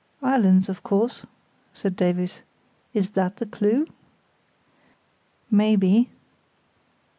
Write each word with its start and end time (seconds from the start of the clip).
"Islands, 0.23 0.67
of 0.67 0.81
course," 0.81 1.27
said 1.73 1.95
Davies. 1.95 2.41
"Is 2.91 3.11
that 3.11 3.37
the 3.37 3.45
clue?" 3.45 3.85
"Maybe." 5.51 6.09